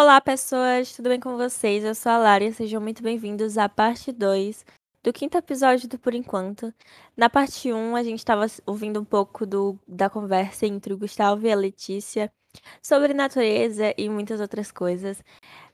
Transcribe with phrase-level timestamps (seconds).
[0.00, 1.82] Olá, pessoas, tudo bem com vocês?
[1.82, 4.64] Eu sou a Lara e sejam muito bem-vindos à parte 2
[5.02, 6.72] do quinto episódio do Por Enquanto.
[7.16, 11.44] Na parte 1, a gente estava ouvindo um pouco do, da conversa entre o Gustavo
[11.44, 12.30] e a Letícia
[12.80, 15.20] sobre natureza e muitas outras coisas,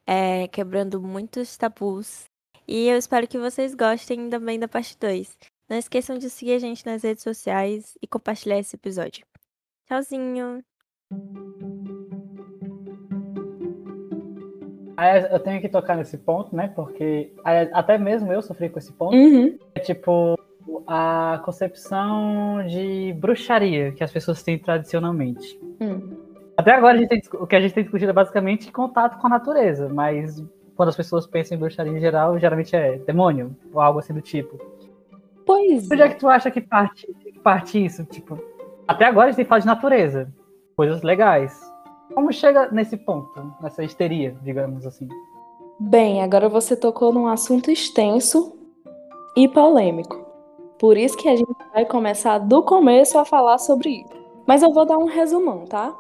[0.07, 2.25] é, quebrando muitos tabus.
[2.67, 5.37] E eu espero que vocês gostem também da parte 2.
[5.69, 9.27] Não esqueçam de seguir a gente nas redes sociais e compartilhar esse episódio.
[9.87, 10.65] Tchauzinho!
[15.31, 16.73] Eu tenho que tocar nesse ponto, né?
[16.75, 17.33] Porque
[17.73, 19.17] até mesmo eu sofri com esse ponto.
[19.17, 19.59] Uhum.
[19.75, 20.39] É tipo
[20.87, 25.59] a concepção de bruxaria que as pessoas têm tradicionalmente.
[25.81, 26.17] Uhum.
[26.57, 29.89] Até agora tem, o que a gente tem discutido é basicamente contato com a natureza,
[29.89, 30.43] mas
[30.77, 34.21] quando as pessoas pensam em bruxaria em geral, geralmente é demônio ou algo assim do
[34.21, 34.59] tipo.
[35.45, 35.91] Pois.
[35.91, 38.05] Onde é que tu acha que parte, que parte isso?
[38.05, 38.43] Tipo,
[38.87, 40.33] até agora a gente tem falado de natureza,
[40.77, 41.61] coisas legais.
[42.13, 45.09] Como chega nesse ponto, nessa histeria, digamos assim?
[45.79, 48.57] Bem, agora você tocou num assunto extenso
[49.37, 50.25] e polêmico.
[50.79, 54.13] Por isso que a gente vai começar do começo a falar sobre isso.
[54.47, 55.95] Mas eu vou dar um resumão, tá?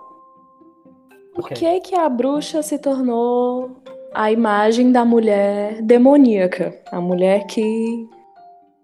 [1.34, 1.80] Por okay.
[1.80, 3.70] que, que a bruxa se tornou
[4.12, 6.78] a imagem da mulher demoníaca?
[6.92, 8.08] A mulher que,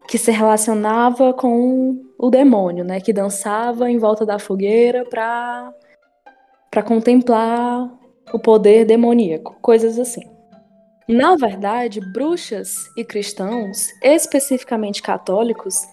[0.08, 3.00] que se relacionava com o demônio, né?
[3.00, 5.72] Que dançava em volta da fogueira para
[6.70, 7.90] para contemplar
[8.32, 10.22] o poder demoníaco, coisas assim.
[11.08, 15.84] Na verdade, bruxas e cristãos, especificamente católicos,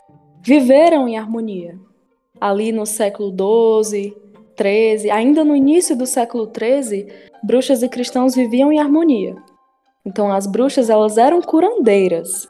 [0.44, 1.76] viveram em harmonia.
[2.40, 3.32] Ali no século
[3.84, 4.16] XII,
[4.56, 7.08] XIII, ainda no início do século XIII,
[7.44, 9.36] bruxas e cristãos viviam em harmonia.
[10.06, 12.48] Então as bruxas elas eram curandeiras.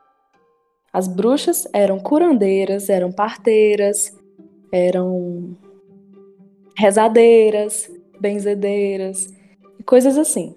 [0.91, 4.14] As bruxas eram curandeiras, eram parteiras,
[4.72, 5.56] eram
[6.78, 9.33] rezadeiras, benzedeiras,
[9.85, 10.55] coisas assim.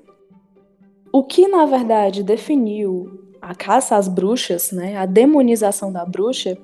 [1.13, 6.57] O que na verdade definiu a caça às bruxas, né, a demonização da bruxa,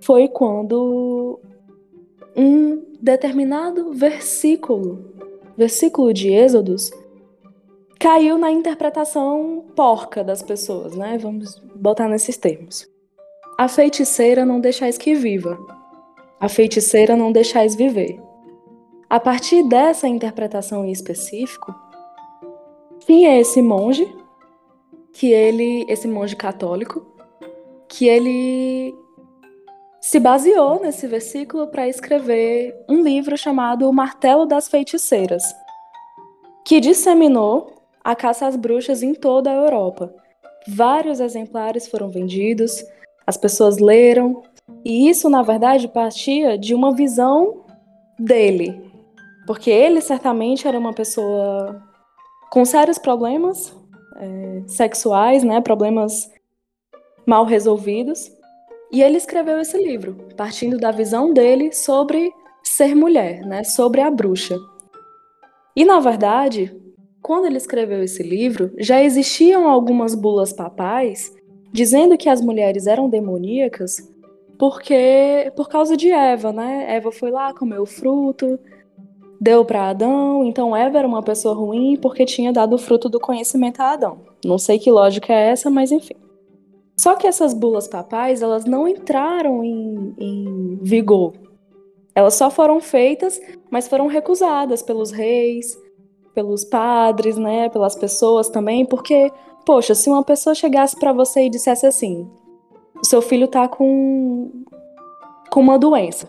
[0.00, 1.38] foi quando
[2.36, 5.12] um determinado versículo,
[5.56, 6.90] versículo de Êxodos,
[7.98, 11.16] caiu na interpretação porca das pessoas, né?
[11.18, 12.88] Vamos botar nesses termos.
[13.56, 15.56] A feiticeira não deixais que viva.
[16.40, 18.20] A feiticeira não deixais viver.
[19.12, 21.74] A partir dessa interpretação em específico,
[23.00, 24.10] tinha esse monge,
[25.12, 27.06] que ele, esse monge católico,
[27.86, 28.94] que ele
[30.00, 35.44] se baseou nesse versículo para escrever um livro chamado O Martelo das Feiticeiras,
[36.64, 37.70] que disseminou
[38.02, 40.10] a caça às bruxas em toda a Europa.
[40.66, 42.82] Vários exemplares foram vendidos,
[43.26, 44.42] as pessoas leram,
[44.82, 47.66] e isso, na verdade, partia de uma visão
[48.18, 48.90] dele,
[49.46, 51.82] porque ele certamente era uma pessoa
[52.50, 53.74] com sérios problemas
[54.16, 56.30] é, sexuais, né, problemas
[57.26, 58.30] mal resolvidos.
[58.90, 62.30] E ele escreveu esse livro, partindo da visão dele sobre
[62.62, 64.56] ser mulher, né, sobre a bruxa.
[65.74, 66.76] E na verdade,
[67.22, 71.32] quando ele escreveu esse livro, já existiam algumas bulas papais
[71.72, 74.12] dizendo que as mulheres eram demoníacas
[74.58, 76.86] porque por causa de Eva, né?
[76.94, 78.60] Eva foi lá, comeu o fruto,
[79.42, 83.18] deu para Adão, então Eva era uma pessoa ruim porque tinha dado o fruto do
[83.18, 84.20] conhecimento a Adão.
[84.44, 86.14] Não sei que lógica é essa, mas enfim.
[86.96, 91.32] Só que essas bulas papais, elas não entraram em, em vigor.
[92.14, 95.76] Elas só foram feitas, mas foram recusadas pelos reis,
[96.32, 99.28] pelos padres, né, pelas pessoas também, porque,
[99.66, 102.30] poxa, se uma pessoa chegasse para você e dissesse assim:
[103.02, 104.52] "O seu filho tá com
[105.50, 106.28] com uma doença"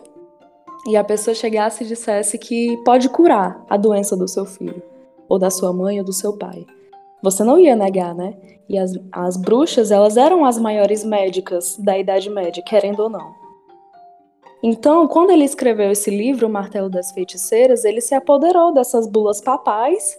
[0.88, 4.82] e a pessoa chegasse e dissesse que pode curar a doença do seu filho,
[5.30, 6.66] ou da sua mãe ou do seu pai.
[7.22, 8.36] Você não ia negar, né?
[8.68, 13.34] E as, as bruxas, elas eram as maiores médicas da Idade Média, querendo ou não.
[14.62, 19.42] Então, quando ele escreveu esse livro, O Martelo das Feiticeiras, ele se apoderou dessas bulas
[19.42, 20.18] papais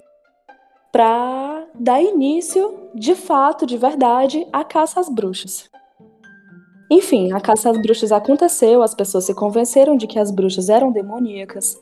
[0.93, 5.69] para dar início, de fato, de verdade, à caça às bruxas.
[6.91, 10.93] Enfim, a caça às bruxas aconteceu, as pessoas se convenceram de que as bruxas eram
[10.93, 11.81] demoníacas.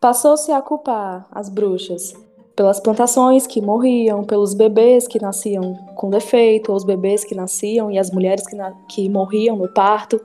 [0.00, 2.14] Passou-se a culpar as bruxas
[2.56, 7.90] pelas plantações que morriam, pelos bebês que nasciam com defeito, ou os bebês que nasciam
[7.90, 8.56] e as mulheres que,
[8.88, 10.20] que morriam no parto,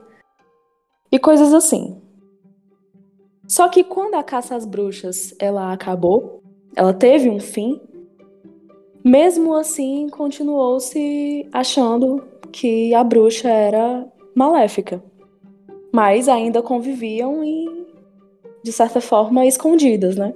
[1.12, 2.00] e coisas assim.
[3.46, 6.42] Só que quando a caça às bruxas ela acabou,
[6.74, 7.80] ela teve um fim,
[9.04, 15.02] mesmo assim continuou se achando que a bruxa era maléfica.
[15.92, 17.86] Mas ainda conviviam e,
[18.62, 20.34] de certa forma, escondidas, né?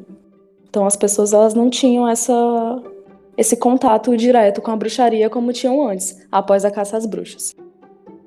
[0.68, 2.34] Então as pessoas elas não tinham essa
[3.36, 7.54] esse contato direto com a bruxaria como tinham antes, após a caça às bruxas.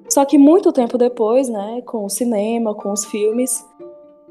[0.10, 3.66] Só que muito tempo depois, né, com o cinema, com os filmes,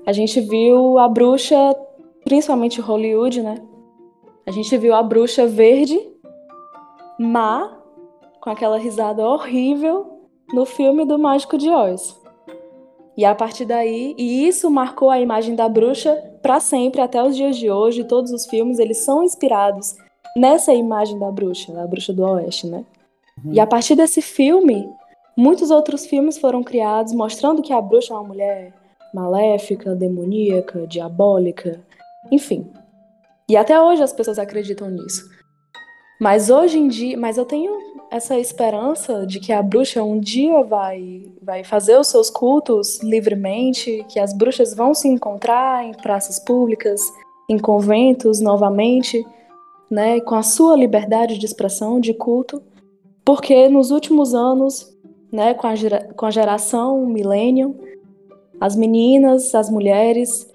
[0.06, 1.76] a gente viu a bruxa,
[2.24, 3.62] principalmente Hollywood, né?
[4.46, 6.00] A gente viu a bruxa verde,
[7.18, 7.78] má,
[8.40, 10.19] com aquela risada horrível
[10.52, 12.18] no filme do Mágico de Oz.
[13.16, 17.36] E a partir daí, e isso marcou a imagem da bruxa para sempre até os
[17.36, 18.04] dias de hoje.
[18.04, 19.94] Todos os filmes eles são inspirados
[20.36, 22.84] nessa imagem da bruxa, da bruxa do oeste, né?
[23.44, 23.52] Uhum.
[23.52, 24.88] E a partir desse filme,
[25.36, 28.72] muitos outros filmes foram criados mostrando que a bruxa é uma mulher
[29.12, 31.80] maléfica, demoníaca, diabólica,
[32.30, 32.70] enfim.
[33.48, 35.28] E até hoje as pessoas acreditam nisso.
[36.20, 40.62] Mas hoje em dia, mas eu tenho essa esperança de que a bruxa um dia
[40.64, 46.38] vai vai fazer os seus cultos livremente, que as bruxas vão se encontrar em praças
[46.38, 47.00] públicas,
[47.48, 49.24] em conventos novamente,
[49.88, 52.62] né, com a sua liberdade de expressão, de culto,
[53.24, 54.92] porque nos últimos anos,
[55.32, 55.74] né, com a,
[56.16, 57.78] com a geração milênio,
[58.60, 60.49] as meninas, as mulheres,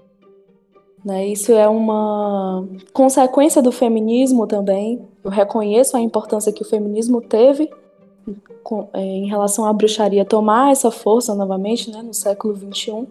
[1.05, 5.07] né, isso é uma consequência do feminismo também.
[5.23, 7.69] Eu reconheço a importância que o feminismo teve
[8.63, 13.07] com, é, em relação à bruxaria tomar essa força novamente né, no século XXI.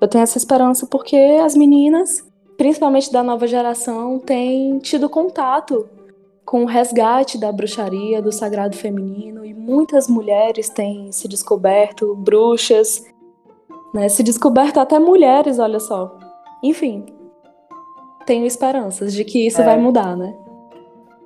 [0.00, 2.26] Eu tenho essa esperança porque as meninas
[2.58, 5.88] principalmente da nova geração, tem tido contato
[6.44, 13.04] com o resgate da bruxaria, do sagrado feminino, e muitas mulheres têm se descoberto bruxas,
[13.94, 16.18] né, se descoberto até mulheres, olha só.
[16.60, 17.06] Enfim,
[18.28, 20.34] tenho esperanças de que isso é, vai mudar, né?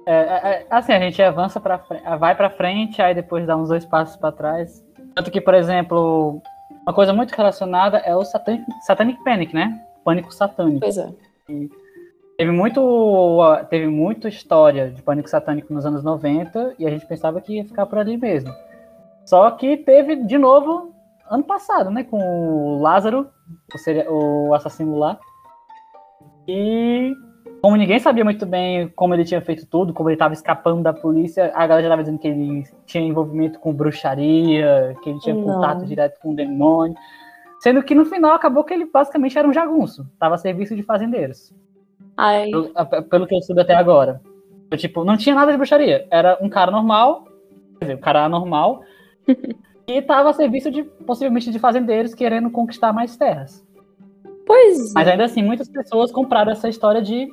[0.07, 1.79] É, é, é assim, a gente avança para
[2.17, 4.85] vai para frente, aí depois dá uns dois passos para trás.
[5.13, 6.41] Tanto que, por exemplo,
[6.83, 9.83] uma coisa muito relacionada é o Satanic, Satanic Panic, né?
[10.05, 10.79] Pânico Satânico.
[10.79, 11.13] Pois é.
[11.49, 11.69] E
[12.39, 17.41] teve muito, teve muita história de Pânico Satânico nos anos 90 e a gente pensava
[17.41, 18.55] que ia ficar por ali mesmo.
[19.27, 20.95] Só que teve de novo
[21.29, 23.29] ano passado, né, com o Lázaro,
[24.09, 25.19] o, o assassino lá.
[26.47, 27.15] E
[27.63, 30.93] como ninguém sabia muito bem como ele tinha feito tudo, como ele estava escapando da
[30.93, 35.35] polícia, a galera já estava dizendo que ele tinha envolvimento com bruxaria, que ele tinha
[35.35, 35.45] Não.
[35.45, 36.97] contato direto com o demônio.
[37.61, 40.05] Sendo que no final acabou que ele basicamente era um jagunço.
[40.19, 41.55] Tava a serviço de fazendeiros.
[42.17, 42.51] Ai.
[42.51, 44.21] Pelo, pelo que eu soube até agora.
[44.69, 46.05] Eu, tipo, não tinha nada de bruxaria.
[46.11, 47.29] Era um cara normal,
[47.79, 48.83] quer dizer, um cara anormal,
[49.87, 53.65] e tava a serviço de, possivelmente, de fazendeiros querendo conquistar mais terras.
[54.47, 57.29] Pois Mas ainda assim, muitas pessoas compraram essa história de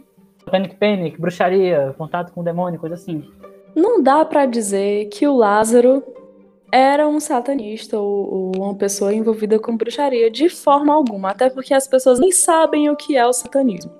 [0.50, 3.24] Panic Panic, bruxaria, contato com o demônio, coisa assim.
[3.76, 6.04] Não dá para dizer que o Lázaro
[6.72, 11.74] era um satanista ou, ou, uma pessoa envolvida com bruxaria de forma alguma, até porque
[11.74, 13.92] as pessoas nem sabem o que é o satanismo.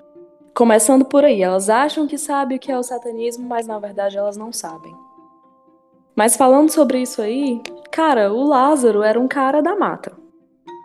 [0.54, 4.18] Começando por aí, elas acham que sabem o que é o satanismo, mas na verdade
[4.18, 4.94] elas não sabem.
[6.14, 10.12] Mas falando sobre isso aí, cara, o Lázaro era um cara da mata.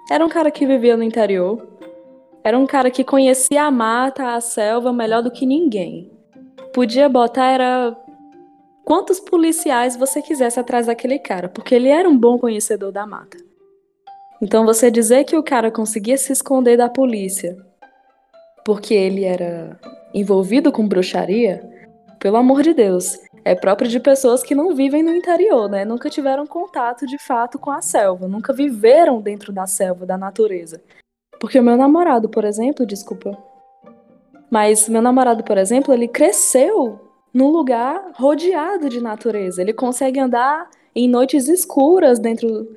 [0.10, 1.68] Era um cara que vivia no interior.
[2.46, 6.12] Era um cara que conhecia a mata, a selva melhor do que ninguém.
[6.72, 7.98] Podia botar era
[8.84, 13.36] quantos policiais você quisesse atrás daquele cara, porque ele era um bom conhecedor da mata.
[14.40, 17.58] Então você dizer que o cara conseguia se esconder da polícia
[18.64, 19.80] porque ele era
[20.14, 21.68] envolvido com bruxaria,
[22.20, 25.84] pelo amor de Deus, é próprio de pessoas que não vivem no interior, né?
[25.84, 30.82] Nunca tiveram contato de fato com a selva, nunca viveram dentro da selva, da natureza.
[31.46, 33.38] Porque o meu namorado, por exemplo, desculpa.
[34.50, 37.00] Mas meu namorado, por exemplo, ele cresceu
[37.32, 39.62] num lugar rodeado de natureza.
[39.62, 42.68] Ele consegue andar em noites escuras dentro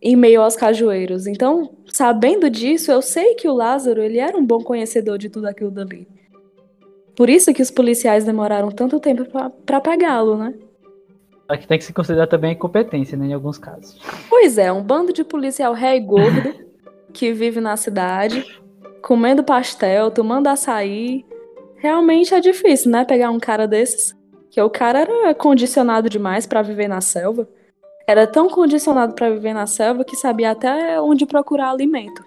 [0.00, 1.26] em meio aos cajueiros.
[1.26, 5.48] Então, sabendo disso, eu sei que o Lázaro, ele era um bom conhecedor de tudo
[5.48, 6.08] aquilo dali.
[7.14, 9.26] Por isso que os policiais demoraram tanto tempo
[9.66, 10.54] para pegá-lo, né?
[11.46, 14.00] Aqui tem que se considerar também incompetência, né, em alguns casos.
[14.30, 16.54] Pois é, um bando de policial ré e gordo
[17.16, 18.44] que vive na cidade,
[19.02, 21.24] comendo pastel, tomando açaí,
[21.78, 23.06] realmente é difícil, né?
[23.06, 24.14] Pegar um cara desses.
[24.50, 27.48] Que o cara era condicionado demais para viver na selva.
[28.06, 32.22] Era tão condicionado para viver na selva que sabia até onde procurar alimento.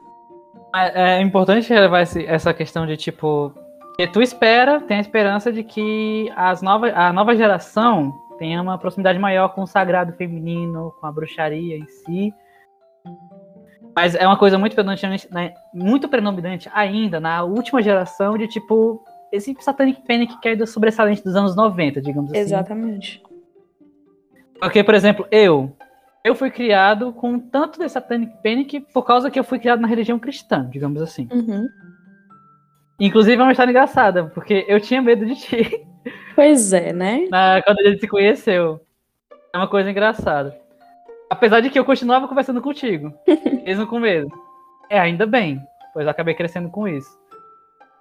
[0.76, 3.54] É, é importante esse, essa questão de tipo.
[3.96, 8.78] Que tu espera, tem a esperança de que as nova, a nova geração tenha uma
[8.78, 12.34] proximidade maior com o sagrado feminino, com a bruxaria em si.
[13.96, 19.04] Mas é uma coisa muito predominante, né, muito predominante ainda na última geração de tipo
[19.32, 22.40] esse Satanic Panic que é do sobressalente dos anos 90, digamos assim.
[22.40, 23.22] Exatamente.
[24.60, 25.72] Porque, por exemplo, eu.
[26.22, 29.88] Eu fui criado com tanto de Satanic Panic por causa que eu fui criado na
[29.88, 31.30] religião cristã, digamos assim.
[31.32, 31.66] Uhum.
[33.00, 35.86] Inclusive é uma história engraçada, porque eu tinha medo de ti.
[36.36, 37.28] Pois é, né?
[37.32, 38.82] Na, quando a gente se conheceu.
[39.54, 40.60] É uma coisa engraçada.
[41.30, 43.14] Apesar de que eu continuava conversando contigo,
[43.66, 44.32] mesmo com medo.
[44.90, 45.62] É, ainda bem,
[45.94, 47.18] pois eu acabei crescendo com isso.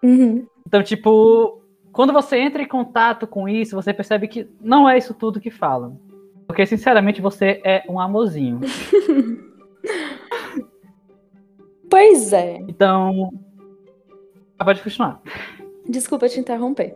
[0.02, 0.46] Uhum.
[0.66, 1.60] Então, tipo,
[1.92, 5.50] quando você entra em contato com isso, você percebe que não é isso tudo que
[5.50, 6.00] falam.
[6.46, 8.60] Porque, sinceramente, você é um amorzinho.
[11.90, 12.56] Pois é.
[12.68, 13.32] Então.
[14.58, 15.20] ah, Pode continuar.
[15.88, 16.94] Desculpa te interromper.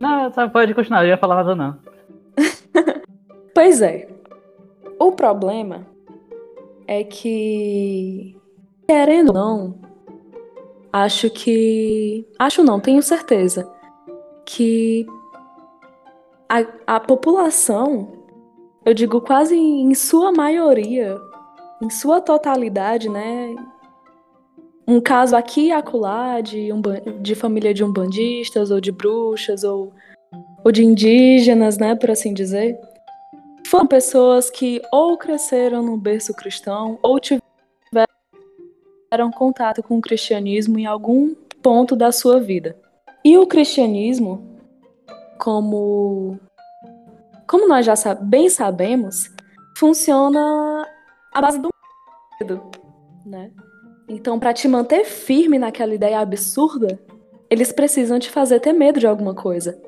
[0.00, 1.78] Não, sabe, pode continuar, eu ia falar nada não.
[3.54, 4.08] Pois é.
[5.02, 5.84] O problema
[6.86, 8.36] é que,
[8.86, 9.80] querendo ou não,
[10.92, 12.24] acho que.
[12.38, 13.68] Acho não, tenho certeza.
[14.46, 15.04] Que
[16.48, 18.12] a, a população,
[18.86, 21.18] eu digo quase em sua maioria,
[21.82, 23.56] em sua totalidade, né?
[24.86, 26.80] Um caso aqui e acolá de, um,
[27.20, 29.92] de família de umbandistas, ou de bruxas, ou,
[30.64, 32.78] ou de indígenas, né, por assim dizer.
[33.72, 37.40] Foram pessoas que ou cresceram no berço cristão, ou tiveram
[39.34, 42.76] contato com o cristianismo em algum ponto da sua vida.
[43.24, 44.60] E o cristianismo,
[45.38, 46.38] como,
[47.48, 49.30] como nós já bem sabemos,
[49.78, 50.86] funciona
[51.32, 51.70] à base do
[52.38, 52.70] medo,
[53.24, 53.50] né?
[54.06, 57.00] Então, para te manter firme naquela ideia absurda,
[57.48, 59.80] eles precisam te fazer ter medo de alguma coisa.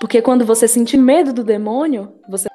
[0.00, 2.48] Porque quando você sentir medo do demônio, você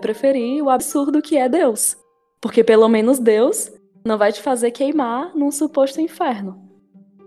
[0.00, 1.96] preferir o absurdo que é Deus.
[2.40, 3.72] Porque pelo menos Deus
[4.04, 6.60] não vai te fazer queimar num suposto inferno.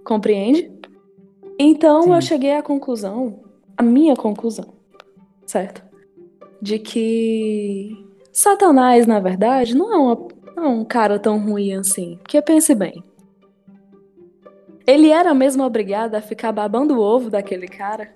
[0.04, 0.72] Compreende?
[1.60, 2.14] Então Sim.
[2.14, 3.44] eu cheguei à conclusão,
[3.76, 4.74] a minha conclusão,
[5.46, 5.84] certo?
[6.62, 12.18] De que Satanás, na verdade, não é, uma, não é um cara tão ruim assim.
[12.22, 13.04] Porque pense bem.
[14.86, 18.16] Ele era mesmo obrigado a ficar babando o ovo daquele cara?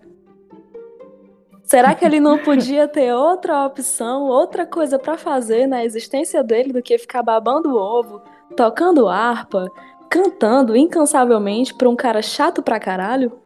[1.71, 6.73] Será que ele não podia ter outra opção, outra coisa pra fazer na existência dele
[6.73, 8.21] do que ficar babando ovo,
[8.57, 9.71] tocando harpa,
[10.09, 13.39] cantando incansavelmente pra um cara chato pra caralho?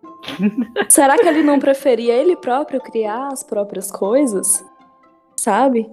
[0.89, 4.65] Será que ele não preferia ele próprio criar as próprias coisas?
[5.37, 5.87] Sabe?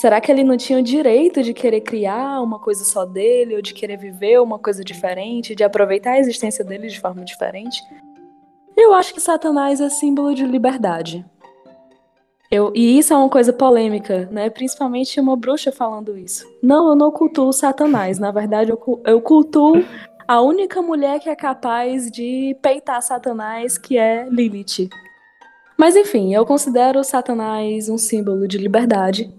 [0.00, 3.62] Será que ele não tinha o direito de querer criar uma coisa só dele, ou
[3.62, 7.80] de querer viver uma coisa diferente, de aproveitar a existência dele de forma diferente?
[8.76, 11.24] Eu acho que Satanás é símbolo de liberdade.
[12.50, 14.48] Eu, e isso é uma coisa polêmica, né?
[14.48, 16.46] Principalmente uma bruxa falando isso.
[16.62, 18.18] Não, eu não cultuo Satanás.
[18.18, 19.84] Na verdade, eu, eu cultuo
[20.28, 24.88] a única mulher que é capaz de peitar Satanás, que é Lilith.
[25.76, 29.32] Mas enfim, eu considero Satanás um símbolo de liberdade,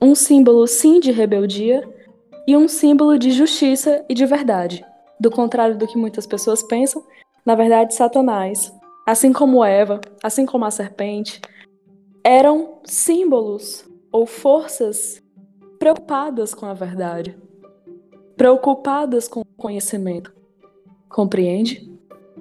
[0.00, 1.86] um símbolo sim de rebeldia
[2.46, 4.84] e um símbolo de justiça e de verdade.
[5.20, 7.04] Do contrário do que muitas pessoas pensam,
[7.44, 8.72] na verdade, Satanás,
[9.06, 11.40] assim como Eva, assim como a serpente,
[12.24, 15.22] eram símbolos ou forças
[15.78, 17.36] preocupadas com a verdade,
[18.36, 20.32] preocupadas com o conhecimento.
[21.08, 21.90] Compreende?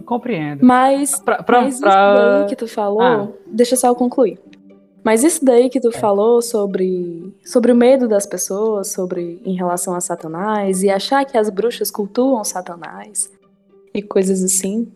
[0.05, 0.65] Compreendo.
[0.65, 3.27] Mas, Pra, pra, mas isso pra- daí que tu falou, Ah.
[3.47, 4.39] deixa só eu concluir.
[5.03, 9.95] Mas isso daí que tu falou sobre, sobre o medo das pessoas, sobre em relação
[9.95, 13.31] a Satanás, e achar que as bruxas cultuam Satanás
[13.93, 14.91] e coisas assim,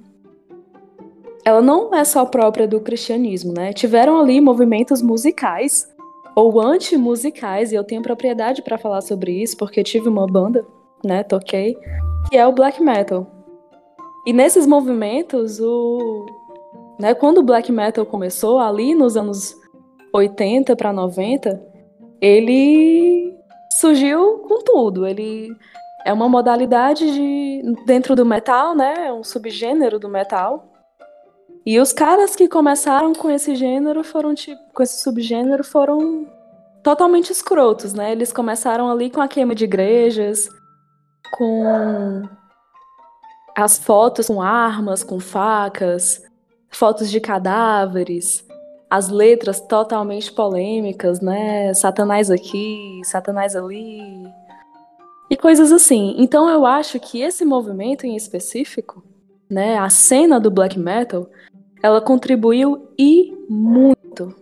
[1.45, 3.71] ela não é só própria do cristianismo, né?
[3.71, 5.87] Tiveram ali movimentos musicais
[6.35, 10.65] ou anti-musicais, e eu tenho propriedade pra falar sobre isso, porque tive uma banda,
[11.05, 11.23] né?
[11.23, 11.77] Toquei,
[12.29, 13.27] que é o black metal.
[14.25, 16.25] E nesses movimentos, o
[16.99, 19.55] né, quando o black metal começou ali nos anos
[20.13, 21.61] 80 para 90,
[22.21, 23.33] ele
[23.71, 25.05] surgiu com tudo.
[25.05, 25.55] Ele
[26.05, 29.07] é uma modalidade de dentro do metal, né?
[29.07, 30.74] É um subgênero do metal.
[31.65, 36.27] E os caras que começaram com esse gênero foram tipo, com esse subgênero foram
[36.83, 38.11] totalmente escrotos, né?
[38.11, 40.47] Eles começaram ali com a queima de igrejas,
[41.31, 42.23] com
[43.57, 46.21] as fotos com armas, com facas,
[46.69, 48.45] fotos de cadáveres,
[48.87, 51.73] as letras totalmente polêmicas, né?
[51.73, 53.99] Satanás aqui, Satanás ali.
[55.31, 56.13] E coisas assim.
[56.17, 59.03] Então eu acho que esse movimento em específico,
[59.49, 61.27] né, a cena do black metal,
[61.81, 64.33] ela contribuiu e muito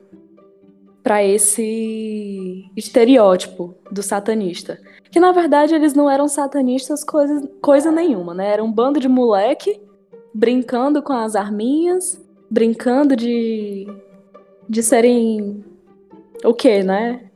[1.04, 4.80] para esse estereótipo do satanista.
[5.12, 8.52] Que na verdade eles não eram satanistas coisa, coisa nenhuma, né?
[8.52, 9.80] Era um bando de moleque
[10.34, 13.86] brincando com as arminhas, brincando de
[14.68, 15.64] de serem
[16.44, 17.30] o quê, né?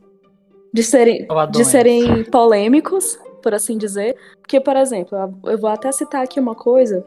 [0.72, 4.16] De serem de serem polêmicos, por assim dizer.
[4.40, 7.06] Porque, por exemplo, eu vou até citar aqui uma coisa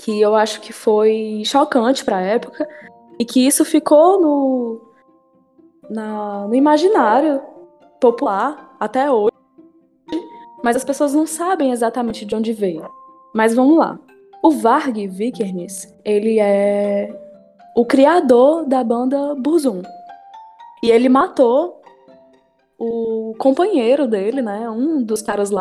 [0.00, 2.66] que eu acho que foi chocante para a época,
[3.20, 4.80] E que isso ficou no,
[5.90, 7.42] na, no imaginário
[8.00, 9.36] popular até hoje,
[10.64, 12.90] mas as pessoas não sabem exatamente de onde veio.
[13.34, 13.98] Mas vamos lá.
[14.42, 17.14] O Varg Vikernes, ele é
[17.76, 19.82] o criador da banda Burzum.
[20.82, 21.82] E ele matou
[22.78, 24.70] o companheiro dele, né?
[24.70, 25.60] Um dos caras lá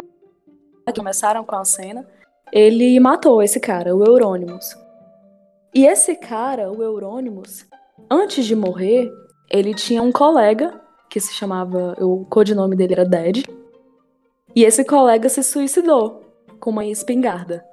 [0.86, 2.08] que começaram com a cena.
[2.52, 4.76] Ele matou esse cara, o Eurônimos.
[5.74, 7.66] E esse cara, o Eurônimos,
[8.10, 9.12] antes de morrer,
[9.52, 10.80] ele tinha um colega
[11.10, 13.44] que se chamava, o codinome dele era Dead.
[14.56, 16.22] E esse colega se suicidou
[16.60, 17.64] com uma espingarda.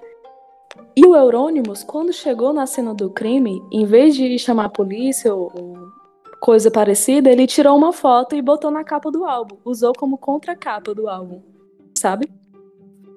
[0.94, 5.34] E o Eurônimos, quando chegou na cena do crime, em vez de chamar a polícia
[5.34, 5.50] ou,
[6.40, 9.56] coisa parecida, ele tirou uma foto e botou na capa do álbum.
[9.64, 11.42] Usou como contracapa do álbum,
[11.98, 12.30] sabe?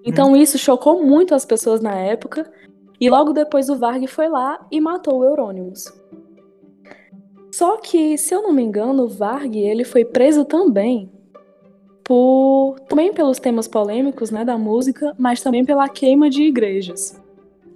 [0.05, 2.49] Então isso chocou muito as pessoas na época.
[2.99, 5.85] E logo depois o Varg foi lá e matou o Eurônimos.
[7.51, 11.09] Só que, se eu não me engano, o Varg ele foi preso também
[12.03, 17.21] por também pelos temas polêmicos, né, da música, mas também pela queima de igrejas.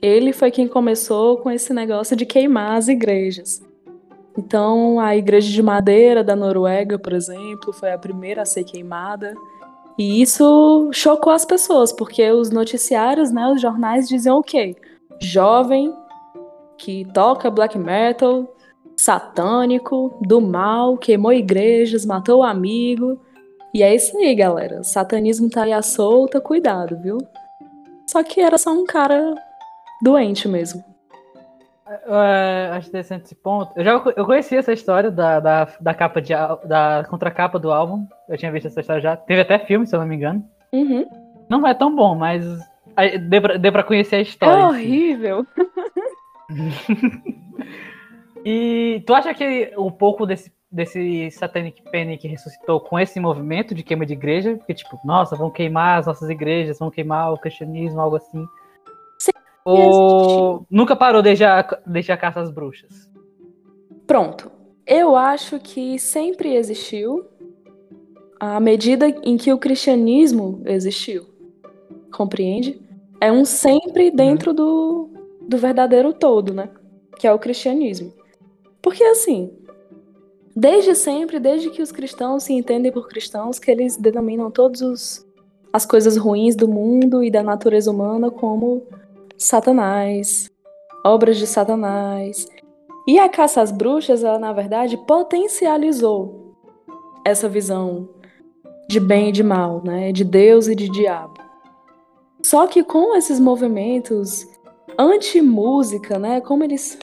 [0.02, 3.62] Ele foi quem começou com esse negócio de queimar as igrejas.
[4.38, 9.36] Então, a igreja de madeira da Noruega, por exemplo, foi a primeira a ser queimada.
[9.98, 14.76] E isso chocou as pessoas, porque os noticiários, né, os jornais diziam o quê?
[15.22, 15.94] Jovem
[16.78, 18.48] que toca black metal,
[18.98, 23.20] satânico, do mal, queimou igrejas, matou o amigo.
[23.74, 24.82] E é isso aí, galera.
[24.82, 27.18] O satanismo tá aí à solta, cuidado, viu?
[28.08, 29.34] Só que era só um cara
[30.02, 30.84] doente mesmo.
[31.86, 33.72] É, acho interessante esse ponto.
[33.76, 36.34] Eu já eu conhecia essa história da, da, da capa de,
[36.66, 38.08] da contracapa do álbum.
[38.30, 39.18] Eu tinha visto essa história já.
[39.18, 40.48] Teve até filme, se eu não me engano.
[40.72, 41.06] Uhum.
[41.50, 42.46] Não é tão bom, mas
[43.30, 44.62] deu pra, deu pra conhecer a história.
[44.62, 45.46] É horrível.
[48.46, 53.84] e tu acha que um pouco desse, desse Satanic Panic ressuscitou com esse movimento de
[53.84, 54.56] queima de igreja?
[54.56, 58.46] Porque, tipo, nossa, vão queimar as nossas igrejas, vão queimar o cristianismo, algo assim.
[59.66, 63.10] Ou nunca parou desde a, desde a caça às bruxas?
[64.06, 64.52] Pronto.
[64.86, 67.26] Eu acho que sempre existiu
[68.40, 71.26] à medida em que o cristianismo existiu.
[72.12, 72.82] Compreende?
[73.22, 74.56] É um sempre dentro uhum.
[74.56, 75.10] do,
[75.48, 76.70] do verdadeiro todo, né?
[77.18, 78.12] Que é o cristianismo.
[78.82, 79.54] Porque assim,
[80.54, 85.26] desde sempre, desde que os cristãos se entendem por cristãos, que eles denominam todas
[85.72, 88.84] as coisas ruins do mundo e da natureza humana como
[89.38, 90.50] Satanás,
[91.06, 92.48] obras de Satanás.
[93.08, 96.56] E a caça às bruxas, ela na verdade potencializou
[97.26, 98.10] essa visão
[98.88, 100.12] de bem e de mal, né?
[100.12, 101.34] De Deus e de diabo.
[102.42, 104.46] Só que com esses movimentos
[104.98, 107.00] anti-música, né, como eles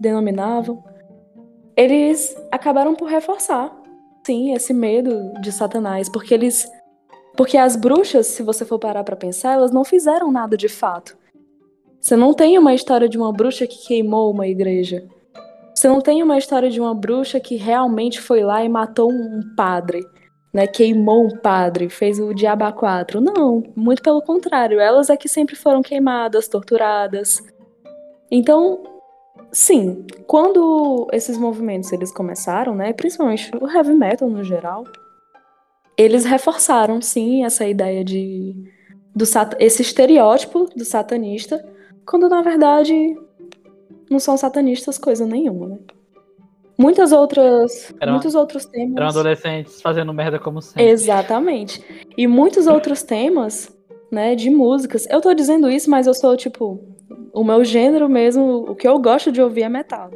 [0.00, 0.82] denominavam,
[1.76, 3.70] eles acabaram por reforçar,
[4.26, 6.66] sim, esse medo de Satanás, porque eles
[7.36, 11.16] porque as bruxas, se você for parar para pensar, elas não fizeram nada de fato.
[12.08, 15.06] Você não tem uma história de uma bruxa que queimou uma igreja.
[15.74, 19.42] Você não tem uma história de uma bruxa que realmente foi lá e matou um
[19.54, 20.02] padre,
[20.50, 20.66] né?
[20.66, 23.20] Queimou um padre, fez o diabo 4.
[23.20, 24.80] Não, muito pelo contrário.
[24.80, 27.42] Elas é que sempre foram queimadas, torturadas.
[28.30, 28.82] Então,
[29.52, 32.94] sim, quando esses movimentos eles começaram, né?
[32.94, 34.84] Principalmente o heavy metal no geral,
[35.94, 38.54] eles reforçaram sim essa ideia de
[39.14, 39.26] do
[39.58, 41.62] esse estereótipo do satanista
[42.08, 43.16] quando na verdade
[44.10, 45.78] não são satanistas coisa nenhuma, né?
[46.78, 48.96] Muitas outras, era, muitos outros temas.
[48.96, 50.84] Eram adolescentes fazendo merda como sempre.
[50.84, 51.84] Exatamente.
[52.16, 53.76] E muitos outros temas,
[54.12, 55.06] né, de músicas.
[55.10, 56.80] Eu tô dizendo isso, mas eu sou tipo
[57.34, 60.10] o meu gênero mesmo, o que eu gosto de ouvir é metal.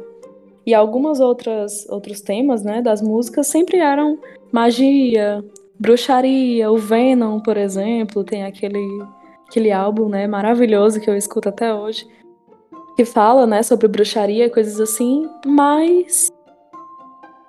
[0.65, 4.17] E algumas outras outros temas, né, das músicas sempre eram
[4.51, 5.43] magia,
[5.77, 8.79] bruxaria, o Venom, por exemplo, tem aquele
[9.47, 12.07] aquele álbum, né, maravilhoso que eu escuto até hoje,
[12.95, 16.31] que fala, né, sobre bruxaria e coisas assim, mas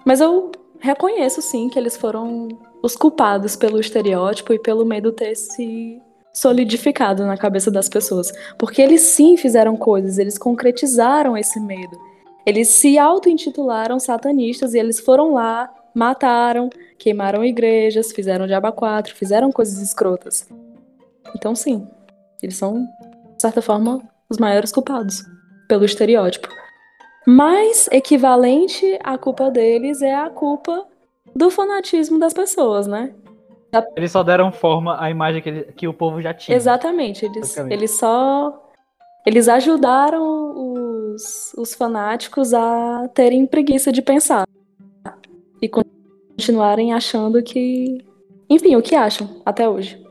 [0.04, 2.48] mas eu reconheço sim que eles foram
[2.82, 5.98] os culpados pelo estereótipo e pelo medo ter se
[6.34, 11.98] solidificado na cabeça das pessoas, porque eles sim fizeram coisas, eles concretizaram esse medo.
[12.44, 19.50] Eles se auto-intitularam satanistas e eles foram lá, mataram, queimaram igrejas, fizeram diaba 4, fizeram
[19.50, 20.46] coisas escrotas.
[21.34, 21.86] Então, sim,
[22.42, 22.86] eles são,
[23.36, 25.22] de certa forma, os maiores culpados
[25.68, 26.48] pelo estereótipo.
[27.26, 30.86] Mas, equivalente à culpa deles é a culpa
[31.34, 33.14] do fanatismo das pessoas, né?
[33.96, 36.56] Eles só deram forma à imagem que, ele, que o povo já tinha.
[36.56, 38.60] Exatamente, eles, eles só.
[39.26, 44.46] Eles ajudaram os, os fanáticos a terem preguiça de pensar
[45.62, 48.04] e continuarem achando que.
[48.48, 50.03] Enfim, o que acham até hoje.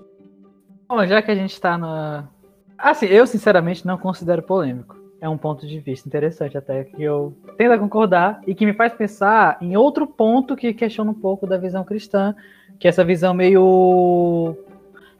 [0.95, 2.29] Bom, já que a gente tá na.
[2.77, 4.95] Assim, eu sinceramente não considero polêmico.
[5.19, 8.93] É um ponto de vista interessante, até que eu tento concordar e que me faz
[8.93, 12.35] pensar em outro ponto que questiona um pouco da visão cristã,
[12.79, 14.55] que é essa visão meio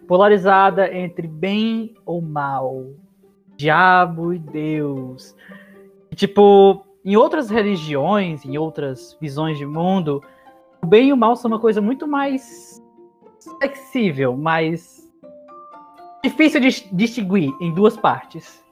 [0.08, 2.86] polarizada entre bem ou mal,
[3.58, 5.36] diabo e Deus.
[6.14, 10.22] Tipo, em outras religiões, em outras visões de mundo,
[10.84, 12.80] o bem e o mal são uma coisa muito mais
[13.60, 15.03] flexível, mais
[16.24, 18.64] difícil de distinguir em duas partes.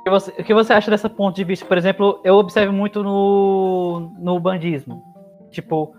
[0.00, 1.66] O que, você, o que você acha dessa ponto de vista?
[1.66, 5.04] Por exemplo, eu observo muito no, no bandismo.
[5.50, 5.94] Tipo,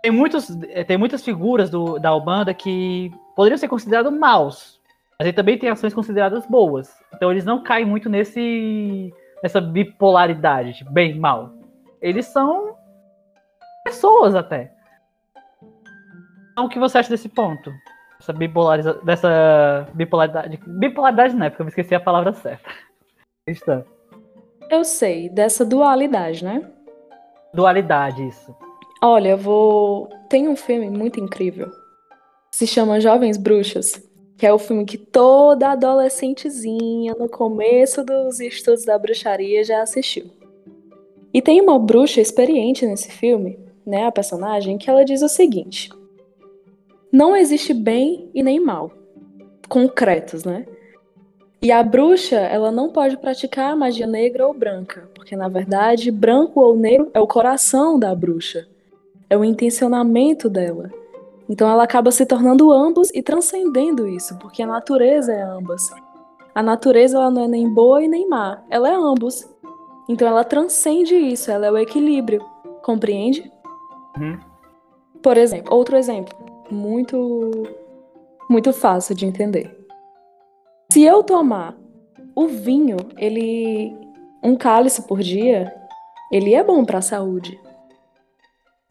[0.00, 0.48] tem, muitos,
[0.86, 4.80] tem muitas figuras do, da Albanda que poderiam ser consideradas maus,
[5.18, 6.96] mas ele também tem ações consideradas boas.
[7.14, 11.52] Então eles não caem muito nesse nessa bipolaridade, tipo, bem, mal.
[12.00, 12.76] Eles são
[13.84, 14.72] pessoas até.
[16.52, 17.72] Então o que você acha desse ponto?
[18.20, 20.58] Essa bipolariza dessa bipolaridade.
[20.66, 22.68] Bipolaridade não é, porque eu me esqueci a palavra certa.
[23.46, 23.84] Está.
[24.70, 26.68] Eu sei, dessa dualidade, né?
[27.54, 28.54] Dualidade, isso.
[29.02, 30.08] Olha, eu vou.
[30.28, 31.70] Tem um filme muito incrível.
[32.50, 38.84] Se chama Jovens Bruxas que é o filme que toda adolescentezinha no começo dos estudos
[38.84, 40.26] da bruxaria já assistiu.
[41.32, 45.90] E tem uma bruxa experiente nesse filme, né, a personagem, que ela diz o seguinte:
[47.16, 48.92] Não existe bem e nem mal,
[49.70, 50.66] concretos, né?
[51.62, 56.60] E a bruxa, ela não pode praticar magia negra ou branca, porque na verdade, branco
[56.60, 58.68] ou negro é o coração da bruxa,
[59.30, 60.90] é o intencionamento dela.
[61.48, 65.88] Então ela acaba se tornando ambos e transcendendo isso, porque a natureza é ambas.
[66.54, 69.48] A natureza ela não é nem boa e nem má, ela é ambos.
[70.06, 72.44] Então ela transcende isso, ela é o equilíbrio.
[72.82, 73.50] Compreende?
[74.18, 74.38] Uhum.
[75.22, 77.64] Por exemplo, outro exemplo, muito
[78.48, 79.76] muito fácil de entender.
[80.92, 81.76] Se eu tomar
[82.34, 83.96] o vinho, ele
[84.42, 85.74] um cálice por dia,
[86.30, 87.58] ele é bom para a saúde.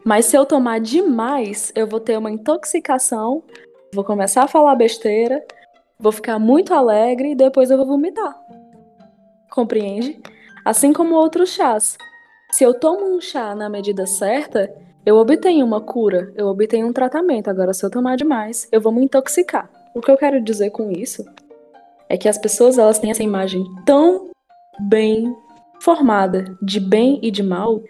[0.04, 3.42] Mas se eu tomar demais, eu vou ter uma intoxicação,
[3.94, 5.44] vou começar a falar besteira,
[6.00, 8.38] vou ficar muito alegre e depois eu vou vomitar.
[9.50, 10.22] Compreende?
[10.64, 11.98] Assim como outros chás.
[12.52, 14.74] Se eu tomo um chá na medida certa,
[15.06, 17.50] eu obtenho uma cura, eu obtenho um tratamento.
[17.50, 19.70] Agora, se eu tomar demais, eu vou me intoxicar.
[19.94, 21.24] O que eu quero dizer com isso
[22.10, 24.32] é que as pessoas elas têm essa imagem tão
[24.80, 25.36] bem
[25.80, 27.84] formada de bem e de mal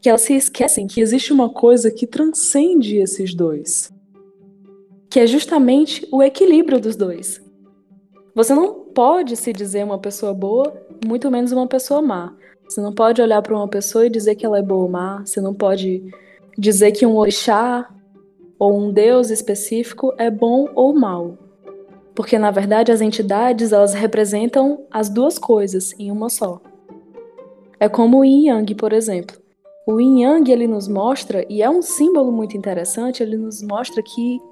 [0.00, 3.92] que elas se esquecem que existe uma coisa que transcende esses dois,
[5.08, 7.40] que é justamente o equilíbrio dos dois.
[8.34, 12.34] Você não pode se dizer uma pessoa boa, muito menos uma pessoa má.
[12.68, 15.24] Você não pode olhar para uma pessoa e dizer que ela é boa ou má.
[15.24, 16.02] Você não pode
[16.56, 17.88] dizer que um orixá
[18.58, 21.36] ou um deus específico é bom ou mal.
[22.14, 26.60] Porque na verdade as entidades elas representam as duas coisas em uma só.
[27.78, 29.36] É como o Yin Yang, por exemplo.
[29.88, 34.02] O yin yang ele nos mostra, e é um símbolo muito interessante, ele nos mostra
[34.02, 34.42] que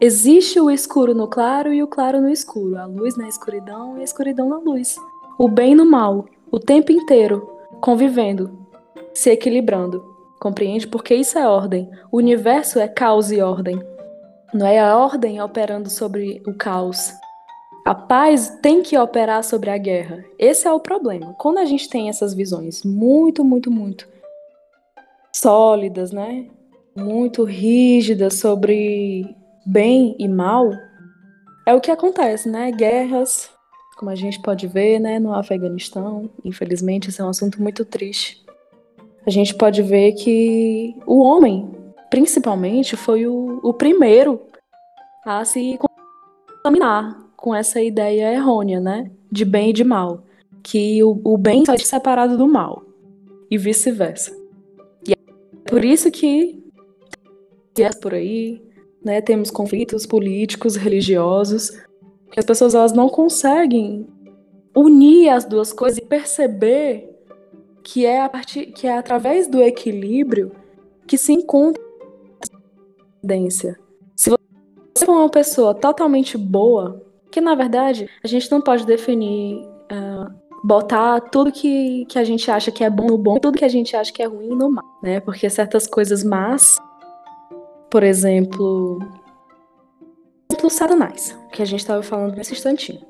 [0.00, 4.02] existe o escuro no claro e o claro no escuro, a luz na escuridão e
[4.02, 4.94] a escuridão na luz.
[5.36, 7.44] O bem no mal, o tempo inteiro,
[7.80, 8.56] convivendo,
[9.12, 10.13] se equilibrando.
[10.40, 10.86] Compreende?
[10.86, 11.90] Porque isso é ordem.
[12.10, 13.80] O universo é caos e ordem.
[14.52, 17.12] Não é a ordem operando sobre o caos.
[17.84, 20.24] A paz tem que operar sobre a guerra.
[20.38, 21.34] Esse é o problema.
[21.38, 24.08] Quando a gente tem essas visões muito, muito, muito
[25.32, 26.46] sólidas, né?
[26.96, 30.70] Muito rígidas sobre bem e mal,
[31.66, 32.70] é o que acontece, né?
[32.70, 33.50] Guerras,
[33.96, 38.43] como a gente pode ver, né, no Afeganistão, infelizmente, esse é um assunto muito triste.
[39.26, 41.70] A gente pode ver que o homem,
[42.10, 44.40] principalmente, foi o, o primeiro
[45.24, 45.78] a se
[46.46, 50.22] contaminar com essa ideia errônea, né, de bem e de mal,
[50.62, 52.84] que o, o bem está separado do mal.
[53.50, 54.34] E vice-versa.
[55.66, 56.62] Por isso que
[58.00, 58.62] por aí,
[59.04, 61.70] né, temos conflitos políticos, religiosos,
[62.30, 64.06] que as pessoas elas não conseguem
[64.76, 67.13] unir as duas coisas e perceber
[67.84, 70.50] que é a partir, que é através do equilíbrio
[71.06, 71.80] que se encontra
[72.42, 73.78] a tendência.
[74.16, 79.66] Se você for uma pessoa totalmente boa, que na verdade a gente não pode definir
[79.92, 80.32] uh,
[80.64, 83.68] botar tudo que, que a gente acha que é bom no bom, tudo que a
[83.68, 85.20] gente acha que é ruim no mal, né?
[85.20, 86.80] Porque certas coisas más,
[87.90, 88.98] por exemplo,
[90.50, 93.02] exemplo Satanás, que a gente estava falando nesse instantinho.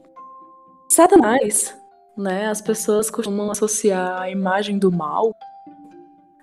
[0.90, 1.76] Satanás,
[2.16, 2.46] né?
[2.46, 5.34] As pessoas costumam associar a imagem do mal,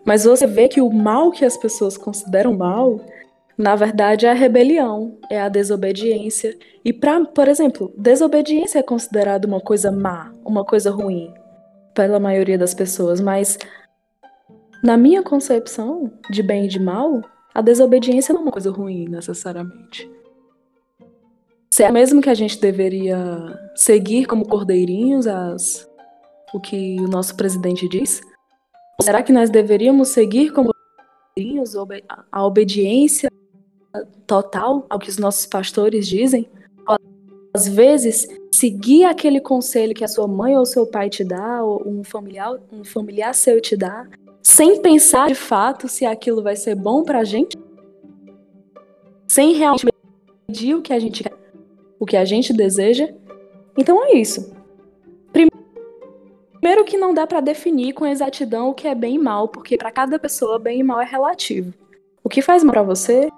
[0.06, 3.00] mas você vê que o mal que as pessoas consideram mal,
[3.58, 6.58] na verdade, é a rebelião, é a desobediência.
[6.84, 11.34] E, pra, por exemplo, desobediência é considerada uma coisa má, uma coisa ruim,
[11.94, 13.60] pela maioria das pessoas, mas
[14.84, 17.22] na minha concepção de bem e de mal,
[17.54, 20.10] a desobediência não é uma coisa ruim necessariamente.
[21.82, 23.18] É mesmo que a gente deveria
[23.76, 25.90] seguir como cordeirinhos as,
[26.54, 28.22] o que o nosso presidente diz?
[29.00, 30.72] Ou será que nós deveríamos seguir como
[31.36, 31.74] cordeirinhos
[32.32, 33.32] a obediência
[34.28, 36.48] total ao que os nossos pastores dizem?
[37.54, 41.82] Às vezes, seguir aquele conselho que a sua mãe ou seu pai te dá, ou
[41.86, 44.08] um familiar, um familiar seu te dá,
[44.44, 47.58] sem pensar de fato se aquilo vai ser bom pra gente,
[49.28, 49.88] sem realmente
[50.48, 51.41] medir o que a gente quer,
[52.02, 53.08] o que a gente deseja.
[53.78, 54.52] Então é isso.
[55.32, 59.78] Primeiro que não dá para definir com exatidão o que é bem e mal, porque
[59.78, 61.72] para cada pessoa bem e mal é relativo.
[62.24, 63.30] O que faz mal para você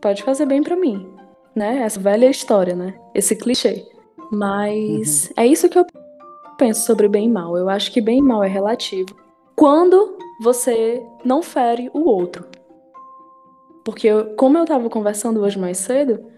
[0.00, 1.06] pode fazer bem para mim,
[1.54, 1.82] né?
[1.82, 2.98] Essa velha história, né?
[3.14, 3.86] Esse clichê.
[4.32, 5.34] Mas uhum.
[5.36, 5.84] é isso que eu
[6.56, 7.54] penso sobre bem e mal.
[7.56, 9.14] Eu acho que bem e mal é relativo
[9.54, 12.46] quando você não fere o outro.
[13.84, 16.37] Porque, como eu estava conversando hoje mais cedo,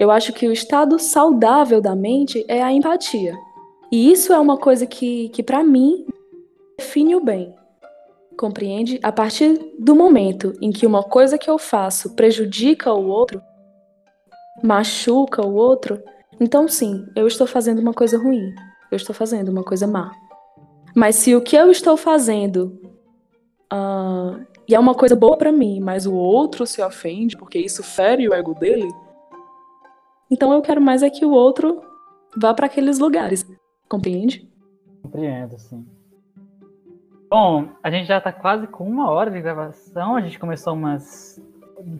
[0.00, 3.36] eu acho que o estado saudável da mente é a empatia.
[3.92, 6.06] E isso é uma coisa que, que para mim,
[6.78, 7.54] define o bem.
[8.34, 8.98] Compreende?
[9.02, 13.42] A partir do momento em que uma coisa que eu faço prejudica o outro,
[14.62, 16.02] machuca o outro,
[16.40, 18.54] então sim, eu estou fazendo uma coisa ruim.
[18.90, 20.12] Eu estou fazendo uma coisa má.
[20.96, 22.80] Mas se o que eu estou fazendo
[23.70, 27.82] uh, e é uma coisa boa para mim, mas o outro se ofende porque isso
[27.82, 28.90] fere o ego dele,
[30.30, 31.82] então eu quero mais é que o outro
[32.36, 33.44] vá para aqueles lugares.
[33.88, 34.48] Compreende?
[35.02, 35.86] Compreendo, sim.
[37.28, 40.16] Bom, a gente já está quase com uma hora de gravação.
[40.16, 41.40] A gente começou umas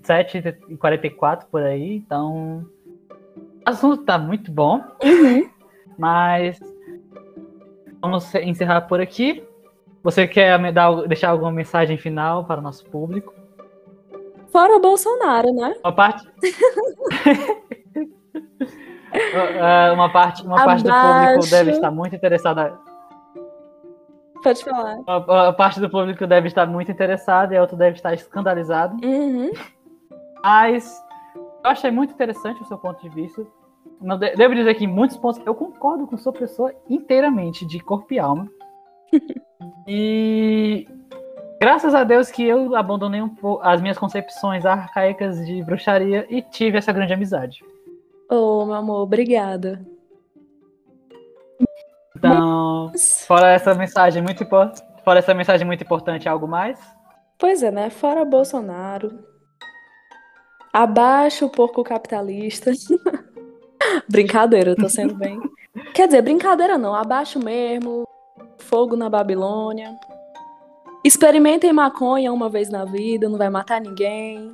[0.03, 2.67] 7h44 por aí, então.
[3.65, 4.83] O assunto está muito bom.
[5.03, 5.49] Uhum.
[5.97, 6.59] Mas
[8.01, 9.45] vamos encerrar por aqui.
[10.03, 13.35] Você quer dar, deixar alguma mensagem final para o nosso público?
[14.49, 15.77] Fora o Bolsonaro, né?
[15.85, 16.27] Uma parte.
[19.13, 22.79] Uh, uma parte, uma parte do público deve estar muito interessada.
[24.43, 24.99] Pode falar.
[25.07, 28.95] Uma, parte do público deve estar muito interessada e a outra deve estar escandalizado.
[29.05, 29.51] Uhum.
[30.43, 31.03] Mas
[31.65, 33.47] eu achei muito interessante o seu ponto de vista.
[34.37, 38.19] Devo dizer que em muitos pontos eu concordo com sua pessoa inteiramente, de corpo e
[38.19, 38.49] alma.
[39.87, 40.89] e
[41.61, 46.79] graças a Deus que eu abandonei um as minhas concepções arcaicas de bruxaria e tive
[46.79, 47.63] essa grande amizade.
[48.31, 49.85] Oh, meu amor, obrigada.
[52.17, 53.25] Então, Mas...
[53.27, 56.79] fora essa mensagem muito importante, fora essa mensagem muito importante, algo mais?
[57.37, 57.91] Pois é, né?
[57.91, 59.25] Fora Bolsonaro.
[60.73, 62.71] Abaixo o porco capitalista.
[64.09, 65.41] brincadeira, eu tô sendo bem.
[65.93, 68.05] Quer dizer, brincadeira não, abaixo mesmo.
[68.59, 69.99] Fogo na Babilônia.
[71.03, 74.53] Experimentem maconha uma vez na vida, não vai matar ninguém.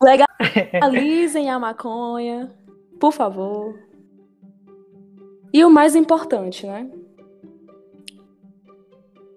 [0.02, 2.50] Legalizem a maconha.
[3.02, 3.76] Por favor.
[5.52, 6.88] E o mais importante, né?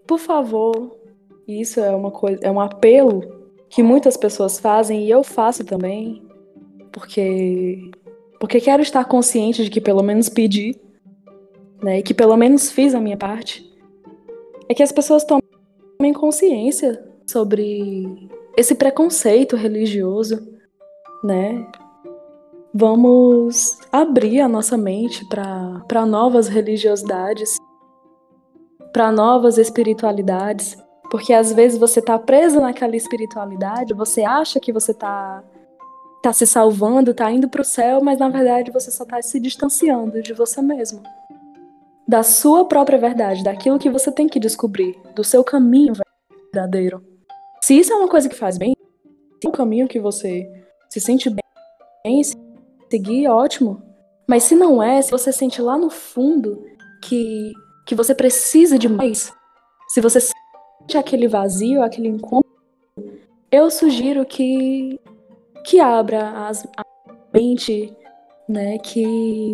[0.06, 0.96] Por favor,
[1.48, 3.24] isso é uma coisa, é um apelo
[3.68, 6.22] que muitas pessoas fazem e eu faço também,
[6.92, 7.90] porque
[8.40, 10.80] porque quero estar consciente de que pelo menos pedi,
[11.82, 13.68] né, e que pelo menos fiz a minha parte.
[14.70, 20.56] É que as pessoas tomem consciência sobre esse preconceito religioso,
[21.24, 21.68] né?
[22.78, 27.56] Vamos abrir a nossa mente para novas religiosidades,
[28.92, 30.76] para novas espiritualidades,
[31.10, 35.42] porque às vezes você está preso naquela espiritualidade, você acha que você está
[36.22, 39.40] tá se salvando, está indo para o céu, mas na verdade você só está se
[39.40, 41.02] distanciando de você mesmo,
[42.06, 45.94] da sua própria verdade, daquilo que você tem que descobrir, do seu caminho
[46.54, 47.02] verdadeiro.
[47.62, 48.76] Se isso é uma coisa que faz bem,
[49.42, 50.46] se é um caminho que você
[50.90, 52.45] se sente bem, se
[52.90, 53.82] seguir, ótimo.
[54.28, 56.64] Mas se não é, se você sente lá no fundo
[57.04, 57.54] que,
[57.86, 59.32] que você precisa de mais,
[59.90, 62.46] se você sente aquele vazio, aquele incômodo,
[63.52, 65.00] eu sugiro que,
[65.64, 66.84] que abra as, a
[67.34, 67.96] mente,
[68.50, 69.54] né, que,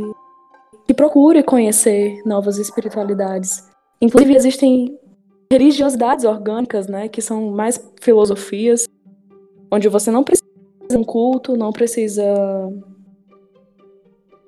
[0.87, 3.69] que procure conhecer novas espiritualidades.
[4.01, 4.97] Inclusive, existem
[5.51, 8.87] religiosidades orgânicas, né, que são mais filosofias,
[9.69, 10.49] onde você não precisa
[10.89, 12.23] de um culto, não precisa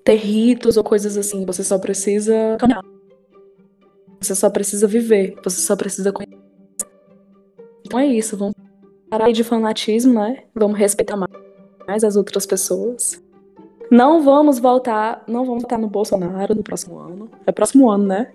[0.03, 1.45] ter ritos ou coisas assim.
[1.45, 2.83] Você só precisa caminhar.
[4.21, 6.41] Você só precisa viver, você só precisa conhecer.
[7.85, 8.55] Então é isso, vamos
[9.09, 10.43] parar de fanatismo, né?
[10.55, 11.17] Vamos respeitar
[11.87, 13.21] mais as outras pessoas.
[13.91, 17.29] Não vamos voltar, não vamos votar no Bolsonaro no próximo ano.
[17.45, 18.33] É próximo ano, né?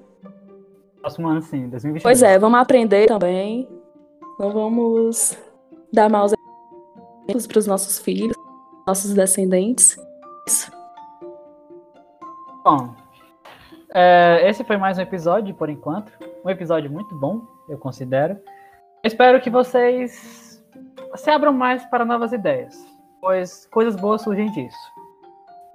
[1.01, 2.03] Próximo ano, sim, 2022.
[2.03, 3.69] Pois é, vamos aprender também.
[4.39, 5.37] Não vamos
[5.93, 6.33] dar maus
[7.25, 8.37] exemplos para os nossos filhos,
[8.87, 9.97] nossos descendentes.
[10.47, 10.78] Isso.
[12.65, 12.95] Bom,
[13.95, 16.13] é, esse foi mais um episódio, por enquanto.
[16.45, 18.39] Um episódio muito bom, eu considero.
[19.03, 20.63] Espero que vocês
[21.15, 22.77] se abram mais para novas ideias,
[23.21, 24.77] pois coisas boas surgem disso.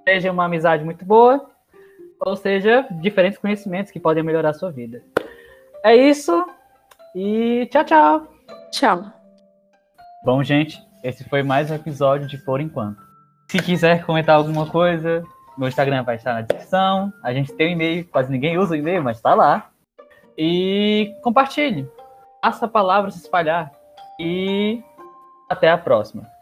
[0.06, 1.50] Seja uma amizade muito boa,
[2.20, 5.02] ou seja, diferentes conhecimentos que podem melhorar a sua vida.
[5.82, 6.46] É isso,
[7.14, 8.28] e tchau, tchau.
[8.70, 9.04] Tchau.
[10.24, 13.02] Bom, gente, esse foi mais um episódio de Por Enquanto.
[13.50, 15.24] Se quiser comentar alguma coisa,
[15.56, 17.12] meu Instagram vai estar na descrição.
[17.22, 19.70] A gente tem um e-mail, quase ninguém usa o e-mail, mas está lá.
[20.36, 21.88] E compartilhe.
[22.42, 23.72] Faça a palavra se espalhar.
[24.18, 24.82] E
[25.48, 26.33] até a próxima.